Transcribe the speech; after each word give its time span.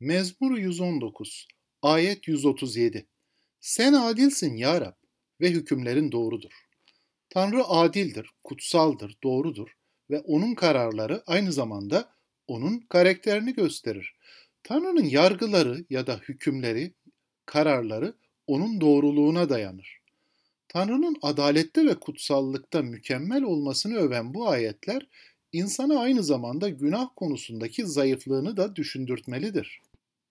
Mezmur 0.00 0.58
119 0.58 1.48
Ayet 1.82 2.28
137 2.28 3.06
Sen 3.60 3.92
adilsin 3.92 4.56
ya 4.56 4.80
Rab 4.80 4.94
ve 5.40 5.50
hükümlerin 5.50 6.12
doğrudur. 6.12 6.50
Tanrı 7.28 7.64
adildir, 7.64 8.30
kutsaldır, 8.44 9.16
doğrudur 9.24 9.68
ve 10.10 10.20
onun 10.20 10.54
kararları 10.54 11.22
aynı 11.26 11.52
zamanda 11.52 12.12
onun 12.46 12.80
karakterini 12.80 13.54
gösterir. 13.54 14.14
Tanrı'nın 14.62 15.04
yargıları 15.04 15.84
ya 15.90 16.06
da 16.06 16.20
hükümleri, 16.28 16.94
kararları 17.46 18.14
onun 18.46 18.80
doğruluğuna 18.80 19.48
dayanır. 19.48 20.00
Tanrı'nın 20.68 21.16
adalette 21.22 21.86
ve 21.86 21.94
kutsallıkta 21.94 22.82
mükemmel 22.82 23.42
olmasını 23.42 23.94
öven 23.94 24.34
bu 24.34 24.48
ayetler 24.48 25.06
insana 25.52 26.00
aynı 26.00 26.22
zamanda 26.22 26.68
günah 26.68 27.08
konusundaki 27.16 27.86
zayıflığını 27.86 28.56
da 28.56 28.76
düşündürtmelidir. 28.76 29.80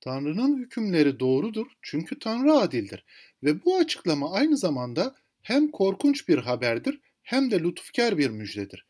Tanrı'nın 0.00 0.58
hükümleri 0.58 1.20
doğrudur 1.20 1.66
çünkü 1.82 2.18
Tanrı 2.18 2.52
adildir 2.52 3.04
ve 3.42 3.64
bu 3.64 3.76
açıklama 3.76 4.32
aynı 4.32 4.56
zamanda 4.56 5.14
hem 5.42 5.70
korkunç 5.70 6.28
bir 6.28 6.38
haberdir 6.38 7.00
hem 7.22 7.50
de 7.50 7.60
lütufkar 7.60 8.18
bir 8.18 8.30
müjdedir. 8.30 8.86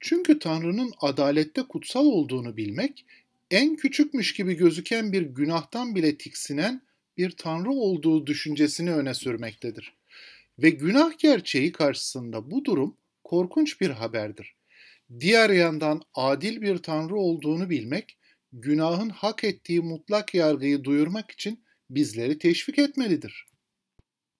Çünkü 0.00 0.38
Tanrı'nın 0.38 0.92
adalette 1.00 1.62
kutsal 1.62 2.06
olduğunu 2.06 2.56
bilmek, 2.56 3.06
en 3.50 3.76
küçükmüş 3.76 4.34
gibi 4.34 4.54
gözüken 4.54 5.12
bir 5.12 5.22
günahtan 5.22 5.94
bile 5.94 6.16
tiksinen 6.16 6.82
bir 7.16 7.30
Tanrı 7.30 7.70
olduğu 7.70 8.26
düşüncesini 8.26 8.92
öne 8.92 9.14
sürmektedir. 9.14 9.94
Ve 10.58 10.70
günah 10.70 11.18
gerçeği 11.18 11.72
karşısında 11.72 12.50
bu 12.50 12.64
durum 12.64 12.96
korkunç 13.24 13.80
bir 13.80 13.90
haberdir. 13.90 14.54
Diğer 15.20 15.50
yandan 15.50 16.02
adil 16.14 16.60
bir 16.60 16.78
Tanrı 16.78 17.16
olduğunu 17.16 17.70
bilmek, 17.70 18.16
günahın 18.52 19.08
hak 19.08 19.44
ettiği 19.44 19.80
mutlak 19.80 20.34
yargıyı 20.34 20.84
duyurmak 20.84 21.30
için 21.30 21.64
bizleri 21.90 22.38
teşvik 22.38 22.78
etmelidir. 22.78 23.46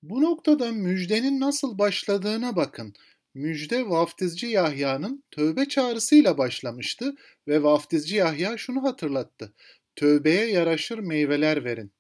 Bu 0.03 0.23
noktada 0.23 0.73
müjdenin 0.73 1.41
nasıl 1.41 1.79
başladığına 1.79 2.57
bakın. 2.57 2.95
Müjde 3.35 3.89
vaftizci 3.89 4.47
Yahya'nın 4.47 5.25
tövbe 5.31 5.69
çağrısıyla 5.69 6.39
başlamıştı 6.39 7.15
ve 7.49 7.63
vaftizci 7.63 8.17
Yahya 8.17 8.57
şunu 8.57 8.83
hatırlattı. 8.83 9.55
Tövbeye 9.97 10.47
yaraşır 10.47 10.99
meyveler 10.99 11.65
verin. 11.65 11.93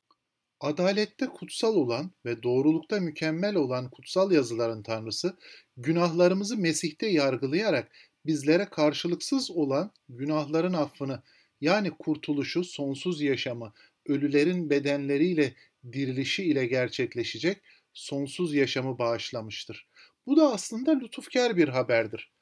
Adalette 0.60 1.26
kutsal 1.26 1.74
olan 1.74 2.10
ve 2.24 2.42
doğrulukta 2.42 3.00
mükemmel 3.00 3.54
olan 3.54 3.90
kutsal 3.90 4.32
yazıların 4.32 4.82
Tanrısı, 4.82 5.36
günahlarımızı 5.76 6.56
Mesih'te 6.56 7.06
yargılayarak 7.06 7.92
bizlere 8.26 8.64
karşılıksız 8.64 9.50
olan 9.50 9.92
günahların 10.08 10.72
affını 10.72 11.22
yani 11.62 11.90
kurtuluşu, 11.90 12.64
sonsuz 12.64 13.22
yaşamı, 13.22 13.72
ölülerin 14.06 14.70
bedenleriyle 14.70 15.54
dirilişi 15.92 16.44
ile 16.44 16.66
gerçekleşecek 16.66 17.62
sonsuz 17.92 18.54
yaşamı 18.54 18.98
bağışlamıştır. 18.98 19.88
Bu 20.26 20.36
da 20.36 20.52
aslında 20.52 20.98
lütufkar 20.98 21.56
bir 21.56 21.68
haberdir. 21.68 22.32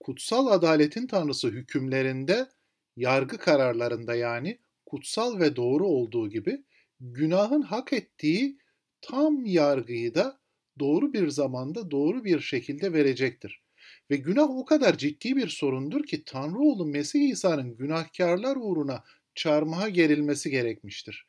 Kutsal 0.00 0.46
adaletin 0.46 1.06
tanrısı 1.06 1.48
hükümlerinde, 1.48 2.48
yargı 2.96 3.38
kararlarında 3.38 4.14
yani 4.14 4.58
kutsal 4.86 5.40
ve 5.40 5.56
doğru 5.56 5.86
olduğu 5.86 6.30
gibi 6.30 6.64
günahın 7.00 7.62
hak 7.62 7.92
ettiği 7.92 8.58
tam 9.00 9.46
yargıyı 9.46 10.14
da 10.14 10.40
doğru 10.78 11.12
bir 11.12 11.28
zamanda 11.28 11.90
doğru 11.90 12.24
bir 12.24 12.40
şekilde 12.40 12.92
verecektir. 12.92 13.63
Ve 14.10 14.16
günah 14.16 14.50
o 14.50 14.64
kadar 14.64 14.98
ciddi 14.98 15.36
bir 15.36 15.48
sorundur 15.48 16.04
ki 16.04 16.24
Tanrı 16.24 16.58
oğlu 16.58 16.86
Mesih 16.86 17.28
İsa'nın 17.28 17.76
günahkarlar 17.76 18.56
uğruna 18.60 19.04
çarmıha 19.34 19.88
gerilmesi 19.88 20.50
gerekmiştir. 20.50 21.26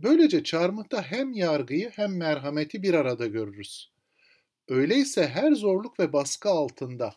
Böylece 0.00 0.44
çarmıhta 0.44 1.02
hem 1.02 1.32
yargıyı 1.32 1.90
hem 1.90 2.16
merhameti 2.16 2.82
bir 2.82 2.94
arada 2.94 3.26
görürüz. 3.26 3.92
Öyleyse 4.68 5.28
her 5.28 5.52
zorluk 5.52 6.00
ve 6.00 6.12
baskı 6.12 6.48
altında 6.48 7.14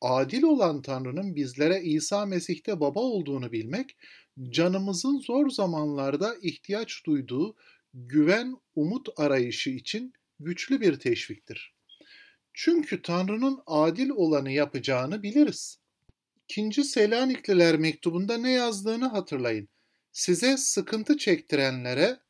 adil 0.00 0.42
olan 0.42 0.82
Tanrı'nın 0.82 1.36
bizlere 1.36 1.80
İsa 1.82 2.26
Mesih'te 2.26 2.80
baba 2.80 3.00
olduğunu 3.00 3.52
bilmek, 3.52 3.96
canımızın 4.50 5.18
zor 5.18 5.50
zamanlarda 5.50 6.36
ihtiyaç 6.42 7.06
duyduğu 7.06 7.56
güven, 7.94 8.56
umut 8.74 9.08
arayışı 9.16 9.70
için 9.70 10.12
güçlü 10.40 10.80
bir 10.80 10.98
teşviktir. 10.98 11.79
Çünkü 12.62 13.02
Tanrı'nın 13.02 13.62
adil 13.66 14.10
olanı 14.10 14.50
yapacağını 14.50 15.22
biliriz. 15.22 15.78
İkinci 16.44 16.84
Selanikliler 16.84 17.76
mektubunda 17.76 18.38
ne 18.38 18.50
yazdığını 18.50 19.06
hatırlayın. 19.06 19.68
Size 20.12 20.56
sıkıntı 20.56 21.18
çektirenlere 21.18 22.20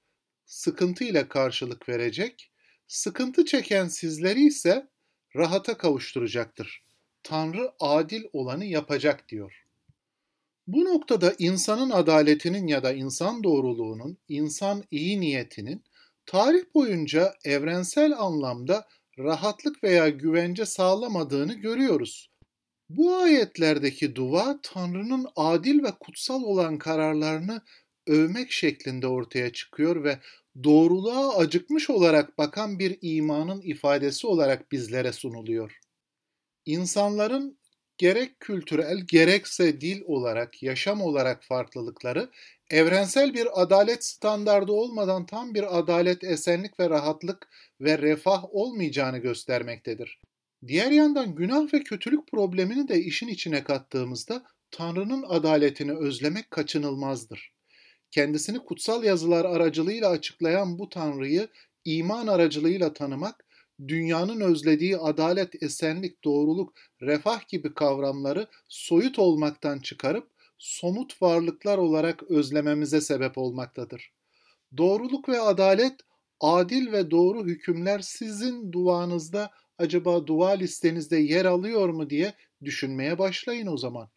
sıkıntı 0.47 1.05
ile 1.05 1.29
karşılık 1.29 1.89
verecek, 1.89 2.53
sıkıntı 2.89 3.45
çeken 3.45 3.89
sizleri 3.89 4.47
ise 4.47 4.89
rahata 5.37 5.77
kavuşturacaktır. 5.77 6.83
Tanrı 7.23 7.73
adil 7.81 8.25
olanı 8.33 8.65
yapacak 8.65 9.29
diyor. 9.29 9.67
Bu 10.67 10.85
noktada 10.85 11.35
insanın 11.39 11.91
adaletinin 11.91 12.67
ya 12.67 12.83
da 12.83 12.93
insan 12.93 13.45
doğruluğunun, 13.45 14.19
insan 14.29 14.85
iyi 14.91 15.21
niyetinin 15.21 15.85
tarih 16.27 16.65
boyunca 16.75 17.35
evrensel 17.45 18.19
anlamda 18.19 18.89
rahatlık 19.22 19.84
veya 19.84 20.08
güvence 20.08 20.66
sağlamadığını 20.66 21.54
görüyoruz. 21.54 22.31
Bu 22.88 23.16
ayetlerdeki 23.16 24.16
dua 24.16 24.60
Tanrı'nın 24.62 25.26
adil 25.36 25.82
ve 25.82 25.91
kutsal 26.00 26.42
olan 26.42 26.78
kararlarını 26.78 27.62
övmek 28.06 28.53
şeklinde 28.53 29.06
ortaya 29.06 29.53
çıkıyor 29.53 30.04
ve 30.04 30.19
doğruluğa 30.64 31.36
acıkmış 31.36 31.91
olarak 31.91 32.38
bakan 32.38 32.78
bir 32.78 32.98
imanın 33.03 33.60
ifadesi 33.60 34.26
olarak 34.26 34.72
bizlere 34.72 35.12
sunuluyor. 35.12 35.78
İnsanların 36.66 37.58
gerek 38.00 38.41
kültürel 38.41 38.99
gerekse 39.00 39.81
dil 39.81 40.03
olarak, 40.06 40.62
yaşam 40.62 41.03
olarak 41.03 41.44
farklılıkları 41.44 42.31
evrensel 42.71 43.34
bir 43.34 43.62
adalet 43.62 44.05
standardı 44.05 44.72
olmadan 44.72 45.27
tam 45.27 45.55
bir 45.55 45.78
adalet, 45.78 46.25
esenlik 46.25 46.81
ve 46.81 46.91
rahatlık 46.91 47.49
ve 47.81 47.99
refah 47.99 48.44
olmayacağını 48.55 49.19
göstermektedir. 49.19 50.19
Diğer 50.66 50.91
yandan 50.91 51.34
günah 51.34 51.75
ve 51.75 51.83
kötülük 51.83 52.31
problemini 52.31 52.88
de 52.88 53.00
işin 53.00 53.28
içine 53.28 53.65
kattığımızda 53.65 54.43
Tanrı'nın 54.71 55.25
adaletini 55.28 55.93
özlemek 55.93 56.50
kaçınılmazdır. 56.50 57.53
Kendisini 58.11 58.59
kutsal 58.59 59.05
yazılar 59.05 59.44
aracılığıyla 59.44 60.09
açıklayan 60.09 60.78
bu 60.78 60.88
Tanrı'yı 60.88 61.49
iman 61.84 62.27
aracılığıyla 62.27 62.93
tanımak, 62.93 63.44
dünyanın 63.89 64.41
özlediği 64.41 64.97
adalet, 64.97 65.63
esenlik, 65.63 66.25
doğruluk, 66.25 66.73
refah 67.03 67.49
gibi 67.49 67.75
kavramları 67.75 68.47
soyut 68.69 69.19
olmaktan 69.19 69.79
çıkarıp 69.79 70.31
somut 70.59 71.23
varlıklar 71.23 71.79
olarak 71.79 72.23
özlememize 72.23 73.01
sebep 73.01 73.39
olmaktadır. 73.39 74.13
Doğruluk 74.77 75.29
ve 75.29 75.41
adalet, 75.41 75.95
adil 76.41 76.93
ve 76.93 77.11
doğru 77.11 77.47
hükümler 77.47 78.01
sizin 78.01 78.73
duanızda 78.73 79.51
acaba 79.79 80.27
dua 80.27 80.51
listenizde 80.51 81.17
yer 81.17 81.45
alıyor 81.45 81.89
mu 81.89 82.11
diye 82.11 82.35
düşünmeye 82.65 83.19
başlayın 83.19 83.67
o 83.67 83.77
zaman. 83.77 84.11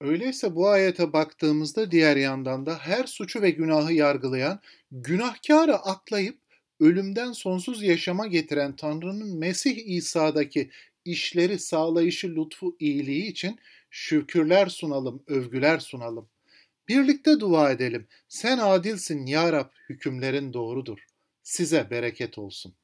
Öyleyse 0.00 0.54
bu 0.54 0.68
ayete 0.68 1.12
baktığımızda 1.12 1.90
diğer 1.90 2.16
yandan 2.16 2.66
da 2.66 2.78
her 2.78 3.04
suçu 3.04 3.42
ve 3.42 3.50
günahı 3.50 3.92
yargılayan, 3.92 4.60
günahkarı 4.90 5.76
aklayıp 5.76 6.38
ölümden 6.80 7.32
sonsuz 7.32 7.82
yaşama 7.82 8.26
getiren 8.26 8.76
Tanrı'nın 8.76 9.38
Mesih 9.38 9.86
İsa'daki 9.86 10.70
işleri 11.04 11.58
sağlayışı 11.58 12.36
lütfu 12.36 12.76
iyiliği 12.80 13.26
için 13.26 13.58
şükürler 13.90 14.66
sunalım, 14.66 15.22
övgüler 15.26 15.78
sunalım. 15.78 16.28
Birlikte 16.88 17.40
dua 17.40 17.70
edelim. 17.70 18.06
Sen 18.28 18.58
adilsin 18.58 19.26
ya 19.26 19.52
Rab, 19.52 19.70
hükümlerin 19.88 20.52
doğrudur. 20.52 20.98
Size 21.42 21.90
bereket 21.90 22.38
olsun. 22.38 22.74